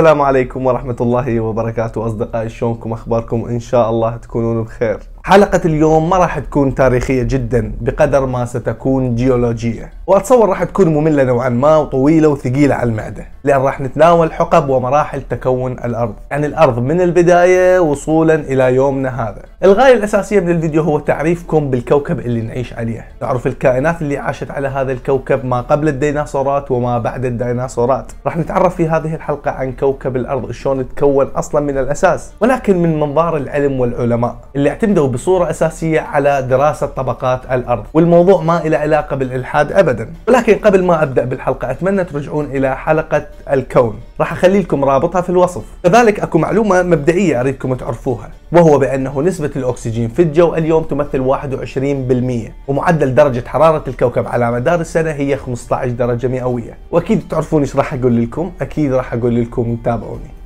السلام 0.00 0.22
عليكم 0.22 0.66
ورحمة 0.66 0.96
الله 1.00 1.40
وبركاته 1.40 2.06
أصدقائي 2.06 2.48
شلونكم؟ 2.48 2.92
أخباركم؟ 2.92 3.44
إن 3.44 3.60
شاء 3.60 3.90
الله 3.90 4.16
تكونون 4.16 4.64
بخير. 4.64 4.98
حلقة 5.24 5.60
اليوم 5.64 6.10
ما 6.10 6.16
راح 6.16 6.38
تكون 6.38 6.74
تاريخية 6.74 7.22
جدا 7.22 7.72
بقدر 7.80 8.26
ما 8.26 8.44
ستكون 8.44 9.14
جيولوجية. 9.14 9.92
وأتصور 10.06 10.48
راح 10.48 10.64
تكون 10.64 10.88
مملة 10.88 11.24
نوعا 11.24 11.48
ما 11.48 11.76
وطويلة 11.76 12.28
وثقيلة 12.28 12.74
على 12.74 12.90
المعدة 12.90 13.26
لأن 13.44 13.60
راح 13.60 13.80
نتناول 13.80 14.32
حقب 14.32 14.68
ومراحل 14.68 15.22
تكون 15.22 15.72
الأرض. 15.72 16.14
يعني 16.30 16.46
الأرض 16.46 16.78
من 16.78 17.00
البداية 17.00 17.78
وصولا 17.80 18.34
إلى 18.34 18.74
يومنا 18.74 19.22
هذا. 19.28 19.42
الغاية 19.64 19.94
الأساسية 19.94 20.40
من 20.40 20.50
الفيديو 20.50 20.82
هو 20.82 20.98
تعريفكم 20.98 21.70
بالكوكب 21.70 22.20
اللي 22.20 22.40
نعيش 22.40 22.72
عليه. 22.72 23.06
نعرف 23.22 23.46
الكائنات 23.46 24.02
اللي 24.02 24.18
عاشت 24.18 24.50
على 24.50 24.68
هذا 24.68 24.92
الكوكب 24.92 25.44
ما 25.44 25.60
قبل 25.60 25.88
الديناصورات 25.88 26.70
وما 26.70 26.98
بعد 26.98 27.24
الديناصورات. 27.24 28.12
راح 28.26 28.36
نتعرف 28.36 28.76
في 28.76 28.88
هذه 28.88 29.14
الحلقة 29.14 29.50
عن 29.50 29.72
كوكب 29.72 30.16
الأرض 30.16 30.50
شلون 30.50 30.88
تكون 30.88 31.26
أصلا 31.26 31.60
من 31.60 31.78
الأساس 31.78 32.32
ولكن 32.40 32.82
من 32.82 33.00
منظار 33.00 33.36
العلم 33.36 33.80
والعلماء 33.80 34.36
اللي 34.56 34.70
اعتمدوا 34.70 35.09
بصورة 35.10 35.50
أساسية 35.50 36.00
على 36.00 36.42
دراسة 36.42 36.86
طبقات 36.86 37.40
الأرض. 37.52 37.84
والموضوع 37.94 38.40
ما 38.42 38.62
له 38.64 38.78
علاقة 38.78 39.16
بالإلحاد 39.16 39.72
أبدا. 39.72 40.12
ولكن 40.28 40.54
قبل 40.54 40.84
ما 40.84 41.02
أبدأ 41.02 41.24
بالحلقة 41.24 41.70
أتمنى 41.70 42.04
ترجعون 42.04 42.44
إلى 42.44 42.76
حلقة 42.76 43.26
الكون. 43.52 43.94
راح 44.20 44.32
أخلي 44.32 44.60
لكم 44.60 44.84
رابطها 44.84 45.20
في 45.20 45.30
الوصف. 45.30 45.62
كذلك 45.84 46.20
أكو 46.20 46.38
معلومة 46.38 46.82
مبدئية 46.82 47.40
أريدكم 47.40 47.74
تعرفوها 47.74 48.30
وهو 48.52 48.78
بأنه 48.78 49.22
نسبة 49.22 49.50
الأكسجين 49.56 50.08
في 50.08 50.22
الجو 50.22 50.54
اليوم 50.54 50.82
تمثل 50.82 51.20
21% 51.20 52.52
ومعدل 52.68 53.14
درجة 53.14 53.44
حرارة 53.46 53.84
الكوكب 53.88 54.26
على 54.26 54.52
مدار 54.52 54.80
السنة 54.80 55.10
هي 55.10 55.36
15 55.36 55.88
درجة 55.88 56.26
مئوية. 56.26 56.78
وأكيد 56.90 57.22
تعرفون 57.30 57.62
إيش 57.62 57.76
راح 57.76 57.94
أقول 57.94 58.22
لكم؟ 58.22 58.52
أكيد 58.60 58.92
راح 58.92 59.12
أقول 59.12 59.42
لكم 59.42 59.76
تابعوني. 59.84 60.39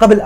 قبل 0.00 0.20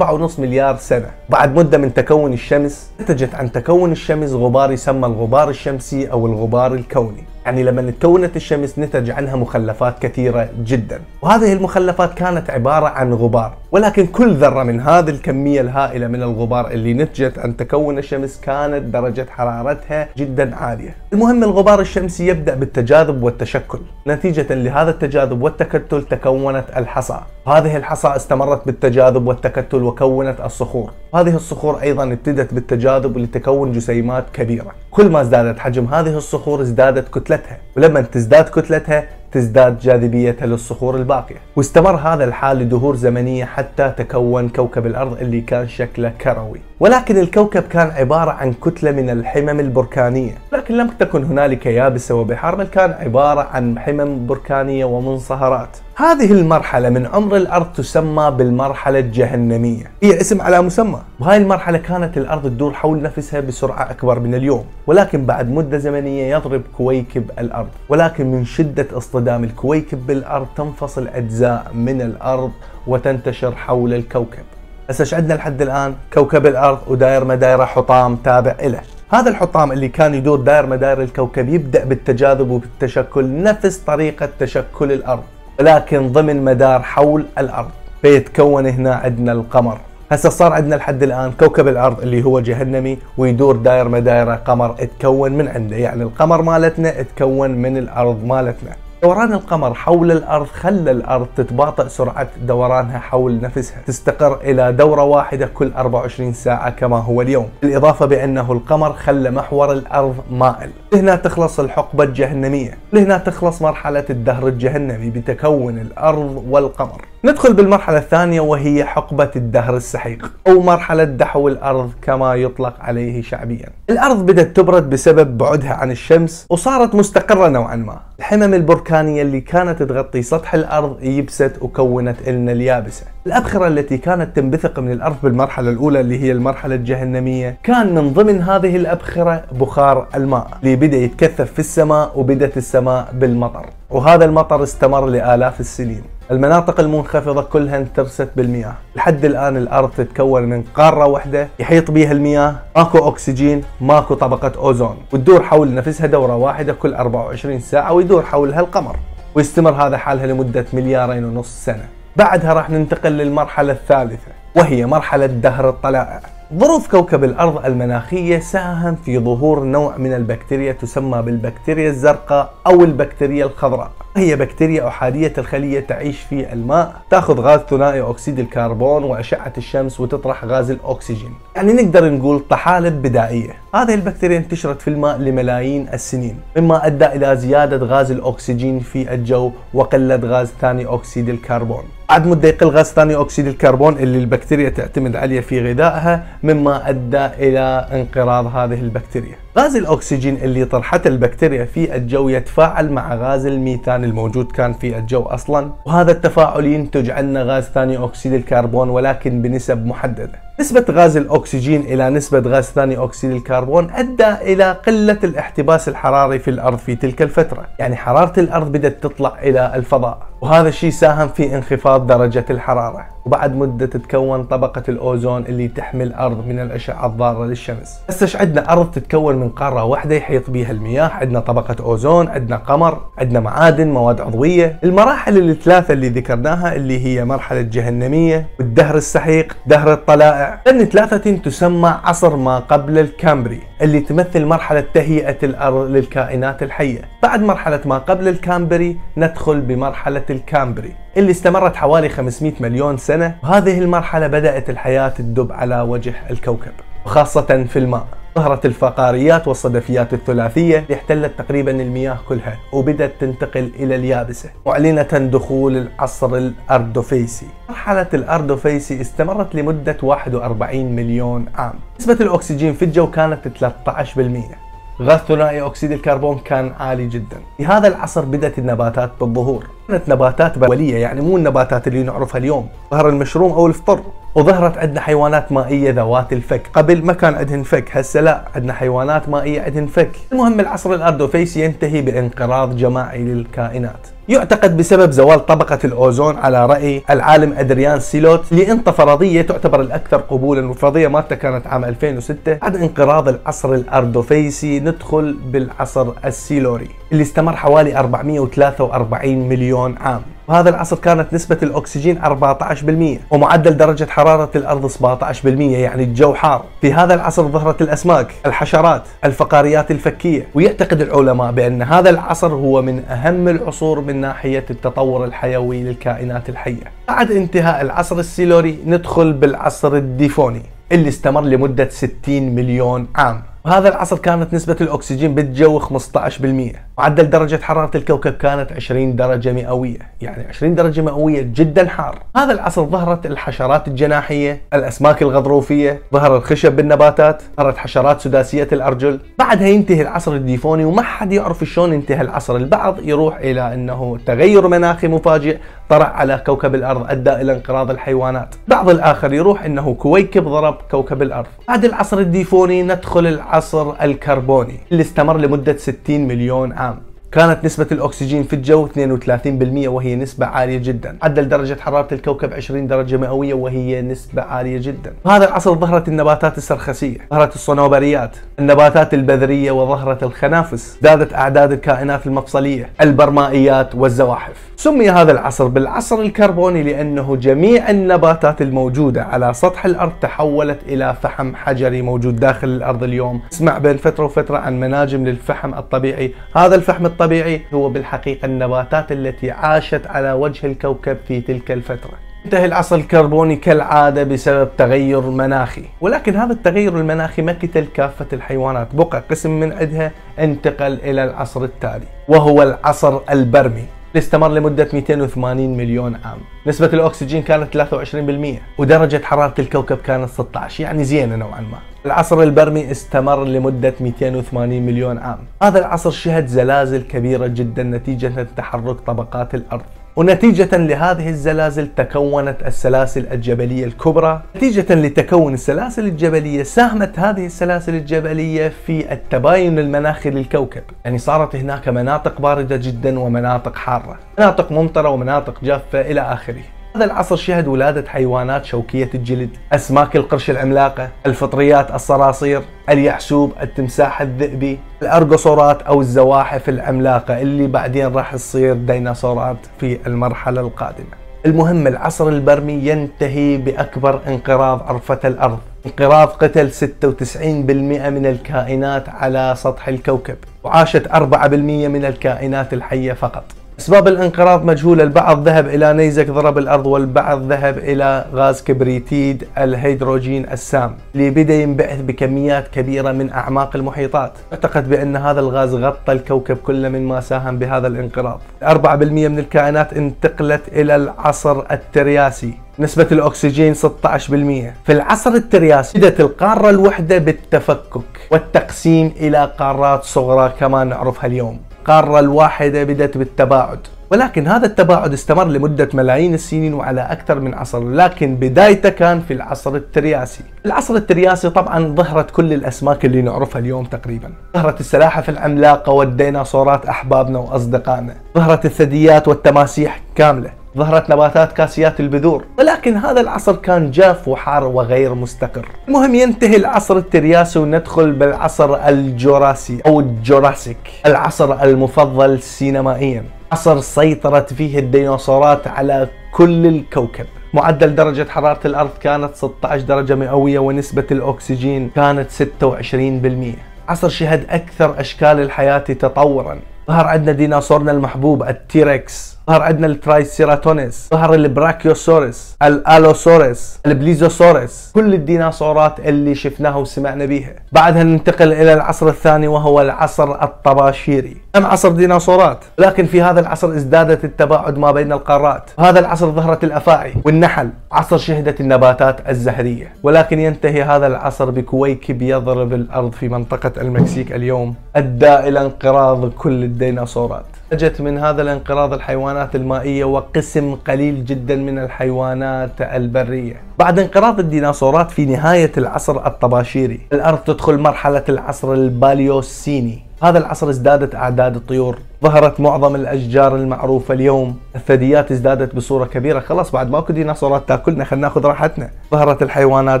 4.5 0.30 0.40
مليار 0.40 0.76
سنة 0.76 1.10
بعد 1.28 1.56
مدة 1.56 1.78
من 1.78 1.94
تكون 1.94 2.32
الشمس 2.32 2.90
نتجت 3.00 3.34
عن 3.34 3.52
تكون 3.52 3.92
الشمس 3.92 4.32
غبار 4.32 4.72
يسمى 4.72 5.06
الغبار 5.06 5.50
الشمسي 5.50 6.10
أو 6.10 6.26
الغبار 6.26 6.74
الكوني. 6.74 7.24
يعني 7.48 7.62
لما 7.62 7.90
تكونت 7.90 8.36
الشمس 8.36 8.78
نتج 8.78 9.10
عنها 9.10 9.36
مخلفات 9.36 9.98
كثيرة 9.98 10.48
جدا. 10.64 11.00
وهذه 11.22 11.52
المخلفات 11.52 12.14
كانت 12.14 12.50
عبارة 12.50 12.86
عن 12.86 13.12
غبار. 13.12 13.54
ولكن 13.72 14.06
كل 14.06 14.34
ذرة 14.34 14.62
من 14.62 14.80
هذه 14.80 15.10
الكمية 15.10 15.60
الهائلة 15.60 16.06
من 16.06 16.22
الغبار 16.22 16.70
اللي 16.70 16.94
نتجت 16.94 17.38
عن 17.38 17.56
تكون 17.56 17.98
الشمس 17.98 18.40
كانت 18.40 18.82
درجة 18.82 19.26
حرارتها 19.30 20.08
جدا 20.16 20.56
عالية. 20.56 20.94
المهم 21.12 21.44
الغبار 21.44 21.80
الشمسي 21.80 22.26
يبدأ 22.26 22.54
بالتجاذب 22.54 23.22
والتشكل. 23.22 23.78
نتيجة 24.06 24.54
لهذا 24.54 24.90
التجاذب 24.90 25.42
والتكتل 25.42 26.02
تكونت 26.02 26.64
الحصى. 26.76 27.20
هذه 27.46 27.76
الحصى 27.76 28.08
استمرت 28.08 28.66
بالتجاذب 28.66 29.26
والتكتل 29.26 29.82
وكونت 29.82 30.40
الصخور. 30.40 30.90
هذه 31.14 31.36
الصخور 31.36 31.82
أيضا 31.82 32.12
ابتدت 32.12 32.54
بالتجاذب 32.54 33.18
لتكون 33.18 33.72
جسيمات 33.72 34.24
كبيرة. 34.32 34.72
كل 34.98 35.10
ما 35.10 35.20
ازدادت 35.20 35.58
حجم 35.58 35.84
هذه 35.84 36.16
الصخور 36.16 36.60
ازدادت 36.62 37.18
كتلتها 37.18 37.58
ولما 37.76 38.00
تزداد 38.00 38.44
كتلتها 38.44 39.04
تزداد 39.32 39.78
جاذبيتها 39.78 40.46
للصخور 40.46 40.96
الباقية. 40.96 41.36
واستمر 41.56 41.96
هذا 41.96 42.24
الحال 42.24 42.58
لدهور 42.58 42.96
زمنية 42.96 43.44
حتى 43.44 43.92
تكون 43.96 44.48
كوكب 44.48 44.86
الأرض 44.86 45.18
اللي 45.20 45.40
كان 45.40 45.68
شكله 45.68 46.12
كروي. 46.20 46.60
ولكن 46.80 47.18
الكوكب 47.18 47.62
كان 47.62 47.90
عبارة 47.90 48.30
عن 48.30 48.52
كتلة 48.52 48.90
من 48.90 49.10
الحمم 49.10 49.60
البركانية. 49.60 50.34
لكن 50.52 50.76
لم 50.76 50.88
تكن 50.88 51.24
هنالك 51.24 51.66
يابسة 51.66 52.14
وبحار 52.14 52.54
بل 52.54 52.64
كان 52.64 52.90
عبارة 52.90 53.40
عن 53.40 53.78
حمم 53.78 54.26
بركانية 54.26 54.84
ومنصهرات. 54.84 55.76
هذه 55.98 56.32
المرحلة 56.32 56.88
من 56.88 57.06
عمر 57.06 57.36
الأرض 57.36 57.66
تسمى 57.72 58.30
بالمرحلة 58.30 58.98
الجهنمية. 58.98 59.84
هي 60.02 60.20
اسم 60.20 60.42
على 60.42 60.62
مسمى. 60.62 61.00
بهاي 61.20 61.36
المرحلة 61.36 61.78
كانت 61.78 62.18
الأرض 62.18 62.42
تدور 62.42 62.72
حول 62.72 63.02
نفسها 63.02 63.40
بسرعة 63.40 63.90
أكبر 63.90 64.20
من 64.20 64.34
اليوم. 64.34 64.64
ولكن 64.86 65.26
بعد 65.26 65.50
مدة 65.50 65.78
زمنية 65.78 66.34
يضرب 66.36 66.62
كويكب 66.76 67.30
الأرض. 67.38 67.68
ولكن 67.88 68.32
من 68.32 68.44
شدة 68.44 68.86
اصطدام 68.92 69.44
الكويكب 69.44 70.06
بالأرض 70.06 70.46
تنفصل 70.56 71.08
أجزاء 71.08 71.70
من 71.74 72.02
الأرض 72.02 72.52
وتنتشر 72.86 73.54
حول 73.54 73.94
الكوكب. 73.94 74.44
هسه 74.90 75.02
إيش 75.02 75.14
عندنا 75.14 75.34
لحد 75.34 75.62
الآن؟ 75.62 75.94
كوكب 76.12 76.46
الأرض 76.46 76.78
وداير 76.86 77.24
مدايره 77.24 77.64
حطام 77.64 78.16
تابع 78.16 78.56
له 78.62 78.80
هذا 79.10 79.30
الحطام 79.30 79.72
اللي 79.72 79.88
كان 79.88 80.14
يدور 80.14 80.40
داير 80.40 80.66
مداير 80.66 81.02
الكوكب 81.02 81.48
يبدأ 81.48 81.84
بالتجاذب 81.84 82.50
وبالتشكل. 82.50 83.42
نفس 83.42 83.76
طريقة 83.76 84.28
تشكل 84.38 84.92
الأرض. 84.92 85.22
ولكن 85.60 86.12
ضمن 86.12 86.44
مدار 86.44 86.82
حول 86.82 87.26
الأرض. 87.38 87.70
فيتكون 88.02 88.66
هنا 88.66 88.94
عندنا 88.94 89.32
القمر. 89.32 89.78
هسه 90.10 90.28
صار 90.28 90.52
عندنا 90.52 90.74
لحد 90.74 91.02
الآن 91.02 91.32
كوكب 91.40 91.68
الأرض 91.68 92.00
اللي 92.00 92.24
هو 92.24 92.40
جهنمي 92.40 92.98
ويدور 93.18 93.56
داير 93.56 93.88
مدايره 93.88 94.34
قمر. 94.34 94.74
اتكون 94.80 95.32
من 95.32 95.48
عنده. 95.48 95.76
يعني 95.76 96.02
القمر 96.02 96.42
مالتنا 96.42 97.00
اتكون 97.00 97.50
من 97.50 97.76
الأرض 97.76 98.24
مالتنا. 98.24 98.70
دوران 99.02 99.32
القمر 99.32 99.74
حول 99.74 100.12
الأرض 100.12 100.46
خلى 100.46 100.90
الأرض 100.90 101.26
تتباطأ 101.36 101.88
سرعة 101.88 102.28
دورانها 102.42 102.98
حول 102.98 103.40
نفسها. 103.40 103.82
تستقر 103.86 104.40
إلى 104.40 104.72
دورة 104.72 105.02
واحدة 105.02 105.46
كل 105.46 105.72
24 105.72 106.32
ساعة 106.32 106.70
كما 106.70 106.98
هو 106.98 107.22
اليوم. 107.22 107.48
بالإضافة 107.62 108.06
بأنه 108.06 108.52
القمر 108.52 108.92
خلى 108.92 109.30
محور 109.30 109.72
الأرض 109.72 110.14
مائل. 110.30 110.70
لهنا 110.92 111.16
تخلص 111.16 111.60
الحقبة 111.60 112.04
الجهنمية. 112.04 112.78
لهنا 112.92 113.18
تخلص 113.18 113.62
مرحلة 113.62 114.04
الدهر 114.10 114.46
الجهنمي 114.46 115.10
بتكون 115.10 115.78
الأرض 115.78 116.44
والقمر. 116.48 117.04
ندخل 117.24 117.52
بالمرحلة 117.52 117.98
الثانية 117.98 118.40
وهي 118.40 118.84
حقبة 118.84 119.30
الدهر 119.36 119.76
السحيق 119.76 120.32
أو 120.46 120.60
مرحلة 120.60 121.04
دحو 121.04 121.48
الأرض 121.48 121.92
كما 122.02 122.34
يطلق 122.34 122.74
عليه 122.80 123.22
شعبيا. 123.22 123.68
الأرض 123.90 124.26
بدأت 124.26 124.56
تبرد 124.56 124.90
بسبب 124.90 125.38
بعدها 125.38 125.72
عن 125.72 125.90
الشمس 125.90 126.46
وصارت 126.50 126.94
مستقرة 126.94 127.48
نوعا 127.48 127.76
ما. 127.76 128.00
الحمم 128.18 128.54
البركانية 128.54 129.22
اللي 129.22 129.40
كانت 129.40 129.82
تغطي 129.82 130.22
سطح 130.22 130.54
الأرض 130.54 131.02
يبست 131.02 131.52
وكونت 131.60 132.28
لنا 132.28 132.52
اليابسة. 132.52 133.04
الأبخرة 133.28 133.66
التي 133.66 133.98
كانت 133.98 134.36
تنبثق 134.36 134.78
من 134.78 134.92
الأرض 134.92 135.16
بالمرحلة 135.22 135.70
الأولى 135.70 136.00
اللي 136.00 136.22
هي 136.22 136.32
المرحلة 136.32 136.74
الجهنمية 136.74 137.56
كان 137.62 137.94
من 137.94 138.12
ضمن 138.12 138.42
هذه 138.42 138.76
الأبخرة 138.76 139.44
بخار 139.52 140.06
الماء 140.14 140.46
اللي 140.62 140.76
بدأ 140.76 140.96
يتكثف 140.96 141.52
في 141.52 141.58
السماء 141.58 142.12
وبدت 142.16 142.56
السماء 142.56 143.08
بالمطر. 143.12 143.66
وهذا 143.90 144.24
المطر 144.24 144.62
استمر 144.62 145.06
لآلاف 145.06 145.60
السنين. 145.60 146.02
المناطق 146.30 146.80
المنخفضة 146.80 147.42
كلها 147.42 147.78
انترست 147.78 148.28
بالمياه. 148.36 148.74
لحد 148.96 149.24
الآن 149.24 149.56
الأرض 149.56 149.90
تتكون 149.90 150.42
من 150.42 150.62
قارة 150.74 151.06
واحدة 151.06 151.48
يحيط 151.58 151.90
بها 151.90 152.12
المياه 152.12 152.56
ماكو 152.76 153.08
أكسجين 153.08 153.62
ماكو 153.80 154.14
طبقة 154.14 154.52
أوزون. 154.58 154.96
وتدور 155.12 155.42
حول 155.42 155.74
نفسها 155.74 156.06
دورة 156.06 156.36
واحدة 156.36 156.72
كل 156.72 156.94
24 156.94 157.60
ساعة 157.60 157.92
ويدور 157.92 158.22
حولها 158.22 158.60
القمر. 158.60 158.96
ويستمر 159.34 159.72
هذا 159.72 159.96
حالها 159.96 160.26
لمدة 160.26 160.64
مليارين 160.72 161.24
ونص 161.24 161.64
سنة. 161.64 161.97
بعدها 162.16 162.52
راح 162.52 162.70
ننتقل 162.70 163.12
للمرحلة 163.12 163.72
الثالثة 163.72 164.32
وهي 164.56 164.86
مرحلة 164.86 165.26
دهر 165.26 165.68
الطلائع. 165.68 166.20
ظروف 166.54 166.90
كوكب 166.90 167.24
الأرض 167.24 167.66
المناخية 167.66 168.38
ساهم 168.38 168.94
في 168.94 169.18
ظهور 169.18 169.64
نوع 169.64 169.96
من 169.96 170.12
البكتيريا 170.12 170.72
تسمى 170.72 171.22
بالبكتيريا 171.22 171.90
الزرقاء 171.90 172.50
أو 172.66 172.84
البكتيريا 172.84 173.44
الخضراء. 173.44 173.90
هي 174.16 174.36
بكتيريا 174.36 174.88
أحادية 174.88 175.32
الخلية 175.38 175.80
تعيش 175.80 176.20
في 176.20 176.52
الماء 176.52 176.94
تأخذ 177.10 177.40
غاز 177.40 177.60
ثنائي 177.60 178.00
أكسيد 178.00 178.38
الكربون 178.38 179.04
وأشعة 179.04 179.52
الشمس 179.58 180.00
وتطرح 180.00 180.44
غاز 180.44 180.70
الأكسجين. 180.70 181.34
يعني 181.56 181.72
نقدر 181.72 182.10
نقول 182.10 182.40
طحالب 182.50 183.02
بدائية. 183.02 183.54
هذه 183.74 183.94
البكتيريا 183.94 184.38
انتشرت 184.38 184.82
في 184.82 184.88
الماء 184.88 185.18
لملايين 185.18 185.88
السنين. 185.92 186.36
مما 186.56 186.86
أدى 186.86 187.06
إلى 187.06 187.36
زيادة 187.36 187.86
غاز 187.86 188.10
الأكسجين 188.10 188.80
في 188.80 189.14
الجو 189.14 189.52
وقلة 189.74 190.16
غاز 190.16 190.52
ثاني 190.60 190.86
أكسيد 190.86 191.28
الكربون. 191.28 191.84
بعد 192.08 192.26
مدة 192.26 192.48
يقل 192.48 192.68
غاز 192.68 192.86
ثاني 192.86 193.14
أكسيد 193.14 193.46
الكربون 193.46 193.98
اللي 193.98 194.18
البكتيريا 194.18 194.68
تعتمد 194.68 195.16
عليه 195.16 195.40
في 195.40 195.70
غذائها 195.70 196.26
مما 196.42 196.88
أدى 196.88 197.26
إلى 197.26 197.88
انقراض 197.92 198.46
هذه 198.46 198.80
البكتيريا. 198.80 199.36
غاز 199.58 199.76
الأكسجين 199.76 200.36
اللي 200.36 200.64
طرحته 200.64 201.08
البكتيريا 201.08 201.64
في 201.64 201.96
الجو 201.96 202.28
يتفاعل 202.28 202.92
مع 202.92 203.14
غاز 203.14 203.46
الميثان 203.46 204.04
الموجود 204.04 204.52
كان 204.52 204.72
في 204.72 204.98
الجو 204.98 205.22
أصلا 205.22 205.72
وهذا 205.86 206.12
التفاعل 206.12 206.64
ينتج 206.64 207.10
عنه 207.10 207.42
غاز 207.42 207.64
ثاني 207.64 208.04
أكسيد 208.04 208.32
الكربون 208.32 208.90
ولكن 208.90 209.42
بنسب 209.42 209.86
محددة. 209.86 210.48
نسبة 210.60 210.84
غاز 210.90 211.16
الأكسجين 211.16 211.80
إلى 211.80 212.10
نسبة 212.10 212.50
غاز 212.50 212.64
ثاني 212.64 212.96
أكسيد 212.96 213.30
الكربون 213.30 213.90
أدى 213.90 214.30
إلى 214.52 214.72
قلة 214.72 215.18
الاحتباس 215.24 215.88
الحراري 215.88 216.38
في 216.38 216.50
الأرض 216.50 216.78
في 216.78 216.96
تلك 216.96 217.22
الفترة. 217.22 217.66
يعني 217.78 217.96
حرارة 217.96 218.40
الأرض 218.40 218.72
بدأت 218.72 219.02
تطلع 219.02 219.38
إلى 219.42 219.72
الفضاء. 219.74 220.18
وهذا 220.40 220.68
الشيء 220.68 220.90
ساهم 220.90 221.28
في 221.28 221.56
انخفاض 221.56 222.06
درجة 222.06 222.44
الحرارة. 222.50 223.06
وبعد 223.26 223.56
مدة 223.56 223.86
تتكون 223.86 224.44
طبقة 224.44 224.82
الأوزون 224.88 225.46
اللي 225.46 225.68
تحمي 225.68 226.04
الأرض 226.04 226.46
من 226.46 226.58
الأشعة 226.58 227.06
الضارة 227.06 227.44
للشمس. 227.44 228.00
هسه 228.08 228.40
عندنا؟ 228.40 228.72
أرض 228.72 228.90
تتكون 228.90 229.36
من 229.36 229.48
قارة 229.48 229.84
واحدة 229.84 230.14
يحيط 230.14 230.50
بها 230.50 230.70
المياه. 230.70 231.08
عندنا 231.08 231.40
طبقة 231.40 231.76
أوزون 231.80 232.28
عندنا 232.28 232.56
قمر 232.56 233.00
عندنا 233.18 233.40
معادن 233.40 233.88
مواد 233.88 234.20
عضوية. 234.20 234.78
المراحل 234.84 235.50
الثلاثة 235.50 235.94
اللي 235.94 236.08
ذكرناها 236.08 236.74
اللي 236.74 237.04
هي 237.06 237.24
مرحلة 237.24 237.60
جهنمية 237.60 238.46
والدهر 238.58 238.96
السحيق 238.96 239.56
دهر 239.66 239.92
الطلائع. 239.92 240.60
هالثلاثة 240.66 241.36
تسمى 241.36 241.94
عصر 242.04 242.36
ما 242.36 242.58
قبل 242.58 242.98
الكامبري. 242.98 243.67
اللي 243.82 244.00
تمثل 244.00 244.44
مرحلة 244.44 244.84
تهيئة 244.94 245.36
الأرض 245.42 245.90
للكائنات 245.90 246.62
الحية. 246.62 247.00
بعد 247.22 247.42
مرحلة 247.42 247.80
ما 247.84 247.98
قبل 247.98 248.28
الكامبري 248.28 248.96
ندخل 249.16 249.60
بمرحلة 249.60 250.24
الكامبري 250.30 250.92
اللي 251.16 251.30
استمرت 251.30 251.76
حوالي 251.76 252.08
500 252.08 252.52
مليون 252.60 252.96
سنة 252.96 253.34
وهذه 253.42 253.78
المرحلة 253.78 254.26
بدأت 254.26 254.70
الحياة 254.70 255.08
تدب 255.08 255.52
على 255.52 255.80
وجه 255.80 256.14
الكوكب. 256.30 256.72
وخاصة 257.08 257.64
في 257.64 257.78
الماء. 257.78 258.06
ظهرت 258.36 258.66
الفقاريات 258.66 259.48
والصدفيات 259.48 260.14
الثلاثية 260.14 260.78
اللي 260.78 260.94
احتلت 260.94 261.32
تقريبا 261.38 261.70
المياه 261.70 262.18
كلها 262.28 262.56
وبدأت 262.72 263.12
تنتقل 263.20 263.70
إلى 263.78 263.94
اليابسة 263.94 264.50
معلنة 264.66 265.02
دخول 265.32 265.76
العصر 265.76 266.36
الأردوفيسي. 266.36 267.46
مرحلة 267.68 268.06
الأردوفيسي 268.14 269.00
استمرت 269.00 269.54
لمدة 269.54 269.96
41 270.02 270.96
مليون 270.96 271.46
عام. 271.54 271.74
نسبة 272.00 272.16
الأكسجين 272.20 272.72
في 272.74 272.84
الجو 272.84 273.10
كانت 273.10 273.48
13% 273.48 274.56
غاز 275.02 275.18
ثنائي 275.18 275.62
أكسيد 275.62 275.92
الكربون 275.92 276.38
كان 276.38 276.72
عالي 276.80 277.08
جدا. 277.08 277.36
في 277.56 277.66
هذا 277.66 277.88
العصر 277.88 278.24
بدأت 278.24 278.58
النباتات 278.58 279.10
بالظهور. 279.20 279.66
كانت 279.88 280.08
نباتات 280.08 280.58
أولية 280.58 280.96
يعني 280.96 281.20
مو 281.20 281.36
النباتات 281.36 281.88
اللي 281.88 282.02
نعرفها 282.02 282.38
اليوم. 282.38 282.68
ظهر 282.90 283.08
المشروم 283.08 283.52
أو 283.52 283.66
الفطر. 283.66 284.00
وظهرت 284.38 284.78
عندنا 284.78 285.00
حيوانات 285.00 285.52
مائية 285.52 285.90
ذوات 285.90 286.32
الفك. 286.32 286.62
قبل 286.72 287.04
ما 287.04 287.12
كان 287.12 287.34
عندهن 287.34 287.62
فك 287.62 287.96
هسه 287.96 288.20
لا 288.20 288.44
عندنا 288.54 288.72
حيوانات 288.72 289.28
مائية 289.28 289.62
عندهن 289.62 289.86
فك. 289.86 290.10
المهم 290.32 290.60
العصر 290.60 290.94
الاردوفيسي 290.94 291.64
ينتهي 291.64 292.02
بانقراض 292.02 292.76
جماعي 292.76 293.22
للكائنات. 293.22 294.06
يعتقد 294.28 294.76
بسبب 294.76 295.10
زوال 295.10 295.46
طبقة 295.46 295.78
الأوزون 295.84 296.36
على 296.36 296.66
رأي 296.66 297.02
العالم 297.10 297.52
أدريان 297.52 298.00
ميلوت 298.00 298.52
لأن 298.52 298.90
فرضيته 298.90 299.42
تعتبر 299.42 299.80
الأكثر 299.80 300.16
قبولا 300.16 300.68
والفرضية 300.68 301.08
مالته 301.08 301.36
كانت 301.36 301.66
عام 301.66 301.84
2006 301.84 302.58
بعد 302.62 302.76
انقراض 302.76 303.28
العصر 303.28 303.74
الأردوفيسي. 303.74 304.80
ندخل 304.80 305.36
بالعصر 305.46 306.06
السيلوري 306.24 306.88
اللي 307.12 307.22
استمر 307.22 307.56
حوالي 307.56 307.98
443 307.98 309.48
مليون 309.48 309.94
عام. 310.00 310.22
وهذا 310.48 310.70
العصر 310.70 310.96
كانت 310.96 311.34
نسبة 311.34 311.58
الأكسجين 311.62 312.18
14% 312.18 313.20
ومعدل 313.30 313.76
درجة 313.76 314.06
حرارة 314.10 314.50
الأرض 314.56 314.86
17% 314.90 315.46
يعني 315.46 316.04
الجو 316.04 316.34
حار. 316.34 316.64
في 316.80 316.92
هذا 316.92 317.14
العصر 317.14 317.42
ظهرت 317.42 317.82
الأسماك 317.82 318.34
الحشرات 318.46 319.02
الفقاريات 319.24 319.90
الفكية. 319.90 320.48
ويعتقد 320.54 321.00
العلماء 321.00 321.52
بأن 321.52 321.82
هذا 321.82 322.10
العصر 322.10 322.52
هو 322.52 322.82
من 322.82 323.04
أهم 323.04 323.48
العصور 323.48 324.00
من 324.00 324.20
ناحية 324.20 324.64
التطور 324.70 325.24
الحيوي 325.24 325.82
للكائنات 325.82 326.48
الحية. 326.48 326.92
بعد 327.08 327.30
انتهاء 327.30 327.82
العصر 327.82 328.18
السيلوري 328.18 328.78
ندخل 328.86 329.32
بالعصر 329.32 329.96
الديفوني. 329.96 330.62
اللي 330.92 331.08
استمر 331.08 331.40
لمدة 331.40 331.88
60 331.88 332.54
مليون 332.54 333.06
عام. 333.16 333.42
وهذا 333.64 333.88
العصر 333.88 334.18
كانت 334.18 334.54
نسبة 334.54 334.76
الأكسجين 334.80 335.34
بالجو 335.34 335.80
15% 335.80 336.76
معدل 336.98 337.30
درجة 337.30 337.60
حرارة 337.62 337.96
الكوكب 337.96 338.32
كانت 338.32 338.72
20 338.72 339.16
درجة 339.16 339.52
مئوية. 339.52 339.98
يعني 340.20 340.48
20 340.48 340.74
درجة 340.74 341.00
مئوية 341.00 341.42
جدا 341.42 341.88
حار. 341.88 342.22
هذا 342.36 342.52
العصر 342.52 342.84
ظهرت 342.84 343.26
الحشرات 343.26 343.88
الجناحية 343.88 344.60
الأسماك 344.74 345.22
الغضروفية 345.22 346.02
ظهر 346.12 346.36
الخشب 346.36 346.76
بالنباتات 346.76 347.42
ظهرت 347.56 347.76
حشرات 347.76 348.20
سداسية 348.20 348.68
الأرجل. 348.72 349.20
بعدها 349.38 349.68
ينتهي 349.68 350.02
العصر 350.02 350.32
الديفوني 350.32 350.84
وما 350.84 351.02
حد 351.02 351.32
يعرف 351.32 351.64
شلون 351.64 351.92
انتهى 351.92 352.20
العصر. 352.20 352.56
البعض 352.56 352.96
يروح 353.02 353.36
إلى 353.36 353.74
أنه 353.74 354.18
تغير 354.26 354.68
مناخي 354.68 355.08
مفاجئ 355.08 355.58
طرأ 355.88 356.04
على 356.04 356.42
كوكب 356.46 356.74
الأرض 356.74 357.10
أدى 357.10 357.32
إلى 357.32 357.52
انقراض 357.52 357.90
الحيوانات. 357.90 358.54
بعض 358.68 358.88
الآخر 358.88 359.32
يروح 359.32 359.64
أنه 359.64 359.94
كويكب 359.94 360.44
ضرب 360.48 360.78
كوكب 360.90 361.22
الأرض. 361.22 361.46
بعد 361.68 361.84
العصر 361.84 362.18
الديفوني 362.18 362.82
ندخل 362.82 363.26
العصر 363.26 364.02
الكربوني 364.02 364.80
اللي 364.92 365.02
استمر 365.02 365.36
لمدة 365.36 365.76
60 365.76 366.28
مليون 366.28 366.72
عام. 366.72 366.98
كانت 367.32 367.64
نسبة 367.64 367.86
الأكسجين 367.92 368.42
في 368.42 368.52
الجو 368.52 368.86
32% 368.86 369.88
وهي 369.88 370.16
نسبة 370.16 370.46
عالية 370.46 370.78
جدا. 370.78 371.16
معدل 371.22 371.48
درجة 371.48 371.80
حرارة 371.80 372.14
الكوكب 372.14 372.52
20 372.52 372.86
درجة 372.86 373.16
مئوية 373.16 373.54
وهي 373.54 374.02
نسبة 374.02 374.42
عالية 374.42 374.78
جدا. 374.78 375.14
هذا 375.26 375.48
العصر 375.48 375.74
ظهرت 375.74 376.08
النباتات 376.08 376.58
السرخسية 376.58 377.18
ظهرت 377.30 377.54
الصنوبريات 377.54 378.36
النباتات 378.58 379.14
البذرية 379.14 379.70
وظهرت 379.70 380.22
الخنافس 380.22 380.98
زادت 381.02 381.34
أعداد 381.34 381.72
الكائنات 381.72 382.26
المفصلية 382.26 382.90
البرمائيات 383.00 383.94
والزواحف. 383.94 384.68
سمي 384.76 385.10
هذا 385.10 385.32
العصر 385.32 385.66
بالعصر 385.66 386.20
الكربوني 386.20 386.82
لأنه 386.82 387.36
جميع 387.36 387.90
النباتات 387.90 388.62
الموجودة 388.62 389.24
على 389.24 389.54
سطح 389.54 389.84
الأرض 389.84 390.12
تحولت 390.20 390.78
إلى 390.88 391.16
فحم 391.22 391.54
حجري 391.54 392.02
موجود 392.02 392.36
داخل 392.36 392.68
الأرض 392.68 393.02
اليوم. 393.02 393.40
اسمع 393.52 393.78
بين 393.78 393.96
فترة 393.96 394.24
وفترة 394.24 394.58
عن 394.58 394.80
مناجم 394.80 395.24
للفحم 395.24 395.74
الطبيعي. 395.74 396.32
هذا 396.56 396.74
الفحم 396.74 397.06
الطبيعي 397.06 397.60
هو 397.74 397.88
بالحقيقة 397.88 398.46
النباتات 398.46 399.12
التي 399.12 399.50
عاشت 399.50 400.06
على 400.06 400.32
وجه 400.32 400.66
الكوكب 400.66 401.16
في 401.28 401.40
تلك 401.40 401.70
الفترة. 401.70 402.27
انتهى 402.44 402.64
العصر 402.64 402.96
الكربوني 402.96 403.56
كالعادة 403.56 404.24
بسبب 404.24 404.68
تغير 404.78 405.20
مناخي. 405.20 405.84
ولكن 406.00 406.36
هذا 406.36 406.52
التغير 406.52 406.98
المناخي 406.98 407.42
ما 407.42 407.52
قتل 407.52 407.86
كافة 407.94 408.26
الحيوانات. 408.32 408.94
بقى 408.94 409.22
قسم 409.30 409.60
من 409.60 409.72
عندها 409.72 410.12
انتقل 410.38 410.92
إلى 410.92 411.24
العصر 411.24 411.64
التالي 411.64 412.06
وهو 412.28 412.62
العصر 412.62 413.20
البرمي. 413.30 413.84
اللي 414.08 414.18
استمر 414.18 414.48
لمدة 414.48 414.88
280 414.92 415.76
مليون 415.76 416.14
عام. 416.14 416.38
نسبة 416.66 416.86
الأكسجين 416.86 417.42
كانت 417.42 417.72
23% 417.74 418.62
ودرجة 418.78 419.20
حرارة 419.24 419.54
الكوكب 419.58 419.96
كانت 419.96 420.28
16 420.28 420.84
يعني 420.84 421.04
زينة 421.04 421.36
نوعا 421.36 421.60
ما. 421.60 421.78
العصر 422.06 422.42
البرمي 422.42 422.90
استمر 422.90 423.44
لمدة 423.44 423.94
280 424.00 424.86
مليون 424.86 425.18
عام. 425.18 425.38
هذا 425.62 425.78
العصر 425.78 426.10
شهد 426.10 426.46
زلازل 426.46 427.02
كبيرة 427.02 427.46
جدا 427.46 427.82
نتيجة 427.82 428.46
تحرك 428.56 429.00
طبقات 429.00 429.54
الأرض. 429.54 429.82
ونتيجة 430.18 430.76
لهذه 430.76 431.28
الزلازل 431.28 431.88
تكونت 431.96 432.56
السلاسل 432.66 433.26
الجبلية 433.32 433.84
الكبرى. 433.84 434.42
نتيجة 434.56 434.94
لتكون 434.94 435.54
السلاسل 435.54 436.06
الجبلية 436.06 436.62
ساهمت 436.62 437.18
هذه 437.18 437.46
السلاسل 437.46 437.94
الجبلية 437.94 438.72
في 438.86 439.12
التباين 439.12 439.78
المناخي 439.78 440.30
للكوكب. 440.30 440.82
يعني 441.04 441.18
صارت 441.18 441.56
هناك 441.56 441.88
مناطق 441.88 442.40
باردة 442.40 442.76
جدا 442.76 443.20
ومناطق 443.20 443.76
حارة. 443.76 444.18
مناطق 444.38 444.72
ممطرة 444.72 445.08
ومناطق 445.08 445.64
جافة 445.64 446.00
إلى 446.00 446.20
آخره. 446.20 446.62
هذا 446.96 447.04
العصر 447.04 447.36
شهد 447.36 447.68
ولادة 447.68 448.08
حيوانات 448.08 448.64
شوكية 448.64 449.10
الجلد 449.14 449.50
أسماك 449.72 450.16
القرش 450.16 450.50
العملاقة 450.50 451.08
الفطريات 451.26 451.94
الصراصير 451.94 452.62
اليحسوب 452.88 453.52
التمساح 453.62 454.20
الذئبي 454.20 454.78
الأرجوسورات 455.02 455.82
أو 455.82 456.00
الزواحف 456.00 456.68
العملاقة 456.68 457.42
اللي 457.42 457.66
بعدين 457.66 458.14
راح 458.14 458.34
تصير 458.34 458.74
ديناصورات 458.74 459.56
في 459.80 459.98
المرحلة 460.06 460.60
القادمة. 460.60 461.28
المهم 461.46 461.86
العصر 461.86 462.28
البرمي 462.28 462.72
ينتهي 462.72 463.56
بأكبر 463.56 464.20
انقراض 464.28 464.82
عرفة 464.82 465.20
الأرض. 465.24 465.58
انقراض 465.86 466.28
قتل 466.28 466.70
96% 466.70 468.08
من 468.10 468.26
الكائنات 468.26 469.08
على 469.08 469.54
سطح 469.56 469.88
الكوكب 469.88 470.36
وعاشت 470.64 471.06
4% 471.06 471.88
من 471.88 472.04
الكائنات 472.04 472.72
الحية 472.72 473.12
فقط. 473.12 473.44
أسباب 473.78 474.08
الانقراض 474.08 474.64
مجهولة. 474.64 475.02
البعض 475.04 475.48
ذهب 475.48 475.66
إلى 475.66 475.92
نيزك 475.92 476.30
ضرب 476.30 476.58
الأرض 476.58 476.86
والبعض 476.86 477.52
ذهب 477.52 477.78
إلى 477.78 478.24
غاز 478.34 478.62
كبريتيد 478.62 479.48
الهيدروجين 479.58 480.50
السام 480.52 480.96
اللي 481.14 481.30
بدأ 481.30 481.54
ينبعث 481.54 482.00
بكميات 482.00 482.68
كبيرة 482.68 483.12
من 483.12 483.32
أعماق 483.32 483.76
المحيطات. 483.76 484.32
أعتقد 484.52 484.88
بأن 484.88 485.16
هذا 485.16 485.40
الغاز 485.40 485.74
غطى 485.74 486.12
الكوكب 486.12 486.56
كله 486.56 486.88
مما 486.88 487.20
ساهم 487.20 487.58
بهذا 487.58 487.86
الانقراض. 487.86 488.40
4% 488.62 489.28
من 489.28 489.38
الكائنات 489.38 489.92
انتقلت 489.92 490.62
إلى 490.68 490.96
العصر 490.96 491.62
الترياسي. 491.70 492.54
نسبة 492.78 493.06
الأكسجين 493.12 493.74
16% 493.74 494.74
في 494.84 494.92
العصر 494.92 495.30
الترياسي 495.30 495.98
بدأت 495.98 496.20
القارة 496.20 496.70
الوحدة 496.70 497.18
بالتفكك 497.18 498.02
والتقسيم 498.30 499.12
إلى 499.20 499.52
قارات 499.58 500.04
صغرى 500.04 500.52
كما 500.60 500.84
نعرفها 500.84 501.26
اليوم. 501.26 501.67
القارة 501.88 502.20
الواحدة 502.20 502.84
بدأت 502.84 503.18
بالتباعد. 503.18 503.78
ولكن 504.10 504.46
هذا 504.46 504.66
التباعد 504.66 505.12
استمر 505.12 505.44
لمدة 505.44 505.88
ملايين 505.94 506.34
السنين 506.34 506.74
وعلى 506.74 507.00
أكثر 507.00 507.40
من 507.40 507.54
عصر 507.54 507.88
لكن 507.88 508.34
بدايته 508.34 508.88
كان 508.88 509.20
في 509.20 509.32
العصر 509.34 509.74
الترياسي. 509.74 510.44
العصر 510.66 510.94
الترياسي 510.94 511.50
طبعا 511.50 511.94
ظهرت 511.94 512.30
كل 512.30 512.52
الأسماك 512.52 513.04
اللي 513.04 513.22
نعرفها 513.22 513.60
اليوم 513.60 513.84
تقريبا. 513.84 514.30
ظهرت 514.54 514.80
السلاحف 514.80 515.28
العملاقة 515.28 515.92
والديناصورات 515.92 516.86
أحبابنا 516.86 517.38
وأصدقائنا. 517.38 518.14
ظهرت 518.34 518.64
الثدييات 518.64 519.28
والتماسيح 519.28 520.00
كاملة. 520.14 520.57
ظهرت 520.76 521.10
نباتات 521.10 521.52
كاسيات 521.52 522.00
البذور. 522.00 522.44
ولكن 522.58 522.96
هذا 522.96 523.20
العصر 523.20 523.56
كان 523.56 523.90
جاف 523.90 524.28
وحار 524.28 524.64
وغير 524.64 525.14
مستقر. 525.14 525.68
المهم 525.88 526.14
ينتهي 526.14 526.56
العصر 526.56 526.96
الترياسي 526.96 527.58
وندخل 527.58 528.12
بالعصر 528.12 528.88
الجوراسي 528.88 529.80
أو 529.86 530.00
ال 530.00 530.09
Jurassic. 530.09 530.90
العصر 531.06 531.62
المفضل 531.62 532.42
سينمائيا. 532.42 533.24
عصر 533.52 533.80
سيطرت 533.80 534.52
فيه 534.52 534.78
الديناصورات 534.78 535.66
على 535.66 536.08
كل 536.32 536.66
الكوكب. 536.66 537.26
معدل 537.54 537.94
درجة 537.94 538.26
حرارة 538.28 538.60
الأرض 538.64 538.90
كانت 539.00 539.34
16 539.34 539.80
درجة 539.82 540.14
مئوية 540.14 540.58
ونسبة 540.58 541.06
الأكسجين 541.10 541.90
كانت 541.96 542.30
26% 542.30 543.56
عصر 543.88 544.08
شهد 544.08 544.46
أكثر 544.50 545.00
أشكال 545.00 545.40
الحياة 545.40 545.78
تطورا. 545.78 546.60
ظهر 546.88 547.06
عندنا 547.06 547.32
ديناصورنا 547.32 547.92
المحبوب 547.92 548.42
ال 548.42 548.56
T-Rex. 548.56 549.37
ظهر 549.48 549.62
عندنا 549.62 549.86
ال 549.86 549.96
Triceratops 549.96 551.08
ظهر 551.12 551.34
ال 551.34 551.43
Brachiosaurus 551.43 552.56
ال 552.62 552.73
Allosaurus 552.73 553.80
ال 553.86 553.94
Plesiosaurus 553.94 554.92
كل 554.94 555.14
الديناصورات 555.14 556.00
اللي 556.00 556.34
شفناها 556.34 556.76
وسمعنا 556.76 557.24
بيها. 557.24 557.54
بعدها 557.72 558.02
ننتقل 558.02 558.52
إلى 558.52 558.74
العصر 558.74 559.08
الثاني 559.08 559.48
وهو 559.48 559.80
العصر 559.80 560.42
الطباشيري. 560.42 561.36
ام 561.56 561.66
عصر 561.66 561.88
ديناصورات؟ 561.88 562.58
لكن 562.78 563.06
في 563.06 563.22
هذا 563.22 563.40
العصر 563.40 563.68
ازدادت 563.68 564.24
التباعد 564.24 564.78
ما 564.78 564.92
بين 564.92 565.12
القارات. 565.12 565.70
هذا 565.78 565.98
العصر 566.00 566.30
ظهرت 566.30 566.64
الأفاعي 566.64 567.14
والنحل 567.24 567.70
عصر 567.92 568.18
شهدت 568.18 568.60
النباتات 568.60 569.28
الزهرية. 569.28 569.92
ولكن 570.02 570.38
ينتهي 570.38 570.82
هذا 570.82 571.06
العصر 571.06 571.50
بكويكب 571.50 572.22
يضرب 572.22 572.72
الأرض 572.72 573.12
في 573.12 573.28
منطقة 573.28 573.72
المكسيك 573.80 574.32
اليوم 574.32 574.74
ادى 574.96 575.34
إلى 575.38 575.60
انقراض 575.60 576.30
كل 576.30 576.64
الديناصورات. 576.64 577.44
نتجت 577.72 578.00
من 578.00 578.18
هذا 578.18 578.42
الانقراض 578.42 578.92
الحيوانات 578.92 579.37
المائية 579.54 580.04
وقسم 580.04 580.74
قليل 580.74 581.24
جدا 581.24 581.56
من 581.56 581.78
الحيوانات 581.78 582.80
البرية. 582.80 583.60
بعد 583.78 583.98
انقراض 583.98 584.38
الديناصورات 584.38 585.10
في 585.10 585.24
نهاية 585.24 585.72
العصر 585.78 586.26
الطباشيري 586.26 587.00
الأرض 587.12 587.38
تدخل 587.38 587.78
مرحلة 587.78 588.24
العصر 588.28 588.72
الباليوسيني. 588.72 590.08
هذا 590.22 590.38
العصر 590.38 590.70
ازدادت 590.70 591.14
أعداد 591.14 591.56
الطيور 591.56 591.98
ظهرت 592.22 592.60
معظم 592.60 592.94
الأشجار 592.94 593.56
المعروفة 593.56 594.14
اليوم. 594.14 594.56
الثدييات 594.76 595.32
ازدادت 595.32 595.74
بصورة 595.74 596.04
كبيرة. 596.04 596.40
خلاص 596.40 596.72
بعد 596.72 596.90
ماكو 596.90 597.12
ديناصورات 597.12 597.68
تأكلنا 597.68 598.04
خلينا 598.04 598.26
ناخذ 598.26 598.44
راحتنا. 598.44 598.90
ظهرت 599.12 599.42
الحيوانات 599.42 600.00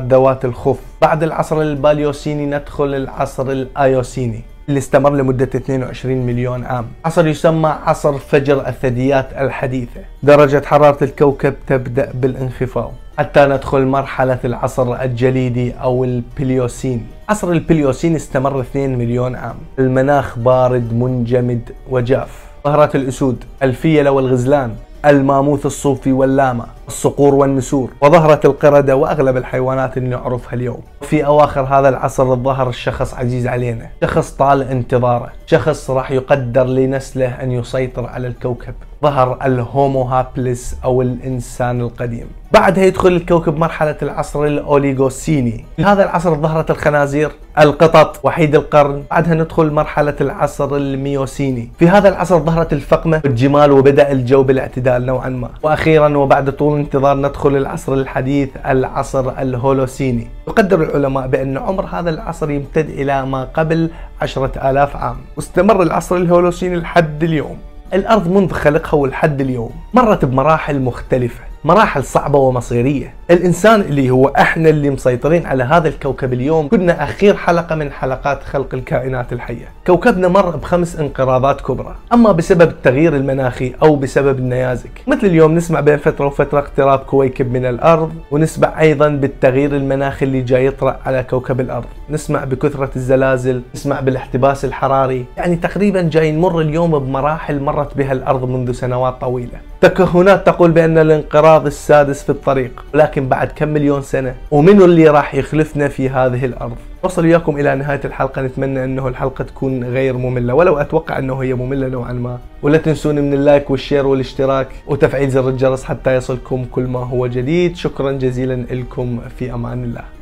ذوات 0.00 0.44
الخف 0.44 0.78
بعد 1.02 1.22
العصر 1.22 1.62
الباليوسيني 1.62 2.46
ندخل 2.46 2.94
العصر 2.94 3.50
الآيوسيني. 3.50 4.42
اللي 4.68 4.78
استمر 4.78 5.14
لمدة 5.14 5.48
22 5.54 6.26
مليون 6.26 6.64
عام. 6.64 6.86
عصر 7.04 7.26
يسمى 7.26 7.68
عصر 7.68 8.18
فجر 8.18 8.68
الثدييات 8.68 9.28
الحديثة. 9.32 10.00
درجة 10.22 10.62
حرارة 10.66 11.04
الكوكب 11.04 11.54
تبدأ 11.66 12.12
بالانخفاض. 12.14 12.92
حتى 13.18 13.46
ندخل 13.46 13.86
مرحلة 13.86 14.38
العصر 14.44 15.02
الجليدي 15.02 15.72
أو 15.72 16.04
البليوسين. 16.04 17.06
عصر 17.28 17.52
البليوسين 17.52 18.14
استمر 18.14 18.60
2 18.60 18.98
مليون 18.98 19.36
عام. 19.36 19.56
المناخ 19.78 20.38
بارد 20.38 20.92
منجمد 20.92 21.70
وجاف. 21.90 22.44
ظهرت 22.64 22.96
الأسود 22.96 23.44
الفيلة 23.62 24.10
والغزلان 24.10 24.74
الماموث 25.04 25.66
الصوفي 25.66 26.12
واللاما. 26.12 26.66
الصقور 26.88 27.34
والنسور 27.34 27.90
وظهرت 28.00 28.44
القردة 28.44 28.96
وأغلب 28.96 29.36
الحيوانات 29.36 29.96
اللي 29.96 30.08
نعرفها 30.08 30.54
اليوم. 30.54 30.80
في 31.02 31.26
أواخر 31.26 31.60
هذا 31.62 31.88
العصر 31.88 32.36
ظهر 32.36 32.68
الشخص 32.68 33.14
عزيز 33.14 33.46
علينا 33.46 33.86
شخص 34.02 34.30
طال 34.30 34.62
انتظاره 34.62 35.28
شخص 35.46 35.90
راح 35.90 36.10
يقدر 36.10 36.64
لنسله 36.64 37.26
أن 37.26 37.52
يسيطر 37.52 38.06
على 38.06 38.26
الكوكب. 38.26 38.74
ظهر 39.02 39.38
ال 39.44 39.56
Homo 39.56 40.02
habilis 40.02 40.76
أو 40.84 41.02
الإنسان 41.02 41.80
القديم. 41.80 42.26
بعدها 42.52 42.84
يدخل 42.84 43.08
الكوكب 43.08 43.56
مرحلة 43.56 43.96
العصر 44.02 44.44
الأوليغوسيني. 44.44 45.64
في 45.76 45.84
هذا 45.84 46.04
العصر 46.04 46.34
ظهرت 46.34 46.70
الخنازير 46.70 47.30
القطط 47.58 48.20
وحيد 48.24 48.54
القرن. 48.54 49.02
بعدها 49.10 49.34
ندخل 49.34 49.70
مرحلة 49.70 50.14
العصر 50.20 50.76
الميوسيني. 50.76 51.70
في 51.78 51.88
هذا 51.88 52.08
العصر 52.08 52.38
ظهرت 52.38 52.72
الفقمة 52.72 53.20
والجمال 53.24 53.72
وبدأ 53.72 54.12
الجو 54.12 54.42
بالاعتدال 54.42 55.06
نوعا 55.06 55.28
ما. 55.28 55.50
وأخيرا 55.62 56.16
وبعد 56.16 56.50
طول 56.50 56.77
انتظار 56.80 57.16
ندخل 57.16 57.56
العصر 57.56 57.94
الحديث 57.94 58.48
العصر 58.66 59.30
الهولوسيني. 59.42 60.28
يقدر 60.48 60.82
العلماء 60.82 61.26
بأن 61.26 61.58
عمر 61.58 61.86
هذا 61.86 62.10
العصر 62.10 62.50
يمتد 62.50 62.88
إلى 62.90 63.26
ما 63.26 63.44
قبل 63.44 63.90
عشرة 64.22 64.70
آلاف 64.70 64.96
عام. 64.96 65.16
واستمر 65.36 65.82
العصر 65.82 66.16
الهولوسيني 66.16 66.76
لحد 66.76 67.24
اليوم. 67.24 67.58
الأرض 67.94 68.28
منذ 68.28 68.50
خلقها 68.50 68.94
ولحد 68.94 69.40
اليوم. 69.40 69.70
مرت 69.94 70.24
بمراحل 70.24 70.80
مختلفة. 70.80 71.40
مراحل 71.68 72.04
صعبة 72.04 72.38
ومصيرية. 72.38 73.14
الإنسان 73.30 73.80
اللي 73.80 74.10
هو 74.10 74.28
إحنا 74.28 74.68
اللي 74.68 74.90
مسيطرين 74.90 75.46
على 75.46 75.64
هذا 75.64 75.88
الكوكب 75.88 76.32
اليوم 76.32 76.68
كنا 76.68 77.04
أخير 77.04 77.36
حلقة 77.36 77.74
من 77.74 77.92
حلقات 77.92 78.42
خلق 78.42 78.74
الكائنات 78.74 79.32
الحية. 79.32 79.68
كوكبنا 79.86 80.28
مر 80.28 80.56
بخمس 80.56 80.96
انقراضات 80.96 81.60
كبرى. 81.60 81.94
أما 82.12 82.32
بسبب 82.32 82.68
التغيير 82.68 83.16
المناخي 83.16 83.74
أو 83.82 83.96
بسبب 83.96 84.38
النيازك. 84.38 84.90
مثل 85.06 85.26
اليوم 85.26 85.54
نسمع 85.54 85.80
بين 85.80 85.96
فترة 85.96 86.26
وفترة 86.26 86.58
اقتراب 86.58 86.98
كويكب 86.98 87.52
من 87.52 87.64
الأرض 87.64 88.12
ونسمع 88.30 88.80
أيضا 88.80 89.08
بالتغيير 89.08 89.76
المناخي 89.76 90.26
اللي 90.26 90.40
جاي 90.40 90.66
يطرأ 90.66 90.98
على 91.06 91.22
كوكب 91.22 91.60
الأرض. 91.60 91.86
نسمع 92.10 92.44
بكثرة 92.44 92.90
الزلازل 92.96 93.62
نسمع 93.74 94.00
بالاحتباس 94.00 94.64
الحراري. 94.64 95.24
يعني 95.36 95.56
تقريبا 95.56 96.02
جاي 96.02 96.32
نمر 96.32 96.60
اليوم 96.60 96.98
بمراحل 96.98 97.60
مرت 97.60 97.96
بها 97.96 98.12
الأرض 98.12 98.44
منذ 98.44 98.72
سنوات 98.72 99.20
طويلة. 99.20 99.58
تكهنات 99.80 100.46
تقول 100.46 100.70
بأن 100.70 100.98
الانقراض 100.98 101.66
السادس 101.66 102.22
في 102.22 102.30
الطريق 102.30 102.84
ولكن 102.94 103.28
بعد 103.28 103.52
كم 103.56 103.68
مليون 103.68 104.02
سنة؟ 104.02 104.34
ومنو 104.50 104.84
اللي 104.84 105.08
راح 105.08 105.34
يخلفنا 105.34 105.88
في 105.88 106.08
هذه 106.08 106.44
الأرض؟ 106.44 106.76
وصل 107.02 107.24
وياكم 107.24 107.56
إلى 107.56 107.74
نهاية 107.74 108.00
الحلقة 108.04 108.42
نتمنى 108.42 108.84
أنه 108.84 109.08
الحلقة 109.08 109.44
تكون 109.44 109.84
غير 109.84 110.16
مملة 110.16 110.54
ولو 110.54 110.78
أتوقع 110.78 111.18
أنه 111.18 111.42
هي 111.42 111.54
مملة 111.54 111.88
نوعا 111.88 112.12
ما. 112.12 112.38
ولا 112.62 112.78
تنسون 112.78 113.14
من 113.14 113.32
اللايك 113.32 113.70
والشير 113.70 114.06
والاشتراك 114.06 114.68
وتفعيل 114.86 115.30
زر 115.30 115.48
الجرس 115.48 115.84
حتى 115.84 116.16
يصلكم 116.16 116.64
كل 116.72 116.82
ما 116.82 116.98
هو 116.98 117.26
جديد. 117.26 117.76
شكرا 117.76 118.12
جزيلا 118.12 118.54
لكم 118.54 119.20
في 119.38 119.54
أمان 119.54 119.84
الله. 119.84 120.17